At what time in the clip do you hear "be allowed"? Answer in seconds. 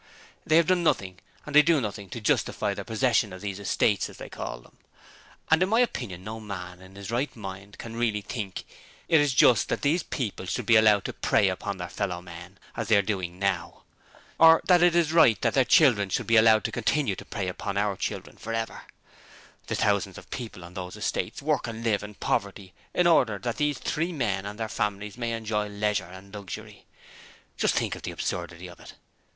10.65-11.05, 16.25-16.63